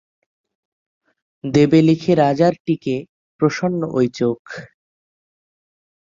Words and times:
দেবে 1.43 1.79
লিখে 1.87 2.13
রাজার 2.15 2.53
টিকে 2.65 2.95
প্রসন্ন 3.39 3.81
ওই 3.97 4.07
চোখ! 4.13 4.41